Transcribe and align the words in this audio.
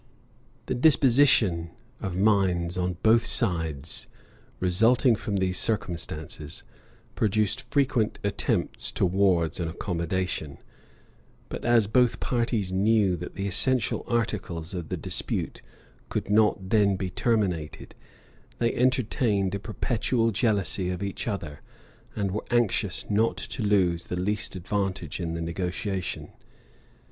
The 0.65 0.73
disposition 0.73 1.69
of 1.99 2.17
minds 2.17 2.75
on 2.75 2.97
both 3.03 3.23
sides, 3.27 4.07
resulting 4.59 5.15
from 5.15 5.35
these 5.37 5.59
circumstances, 5.59 6.63
produced 7.13 7.69
frequent 7.71 8.17
attempts 8.23 8.91
towards 8.91 9.59
an 9.59 9.67
accommodation; 9.67 10.57
but 11.49 11.63
as 11.63 11.85
both 11.85 12.19
parties 12.19 12.71
knew 12.71 13.15
that 13.17 13.35
the 13.35 13.45
essential 13.47 14.03
articles 14.07 14.73
of 14.73 14.89
the 14.89 14.97
dispute 14.97 15.61
could 16.09 16.31
not 16.31 16.71
then 16.71 16.95
be 16.95 17.11
terminated, 17.11 17.93
they 18.57 18.73
entertained 18.73 19.53
a 19.53 19.59
perpetual 19.59 20.31
jealousy 20.31 20.89
of 20.89 21.03
each 21.03 21.27
other, 21.27 21.61
and 22.15 22.31
were 22.31 22.45
anxious 22.49 23.07
not 23.07 23.37
to 23.37 23.61
lose 23.61 24.05
the 24.05 24.19
least 24.19 24.55
advantage 24.55 25.19
in 25.19 25.35
the 25.35 25.41
negotiation. 25.41 26.31